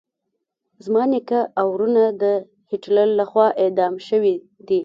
زما 0.85 1.03
نیکه 1.11 1.39
او 1.59 1.67
ورونه 1.73 2.03
د 2.21 2.23
هټلر 2.69 3.07
لخوا 3.19 3.47
اعدام 3.63 3.93
شويدي. 4.07 4.79